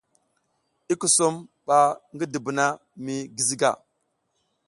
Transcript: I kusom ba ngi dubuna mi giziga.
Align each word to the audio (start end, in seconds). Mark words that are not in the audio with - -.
I 0.93 0.95
kusom 1.01 1.35
ba 1.67 1.79
ngi 2.13 2.25
dubuna 2.33 2.65
mi 3.03 3.15
giziga. 3.35 3.71